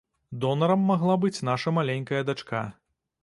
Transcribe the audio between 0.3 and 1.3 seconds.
Донарам магла